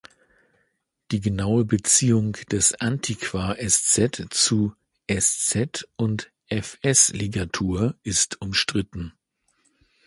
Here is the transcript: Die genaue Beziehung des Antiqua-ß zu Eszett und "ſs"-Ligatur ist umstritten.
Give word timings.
Die 1.11 1.21
genaue 1.21 1.63
Beziehung 1.63 2.33
des 2.51 2.73
Antiqua-ß 2.73 3.85
zu 4.31 4.73
Eszett 5.05 5.87
und 5.95 6.31
"ſs"-Ligatur 6.49 7.93
ist 8.01 8.41
umstritten. 8.41 9.13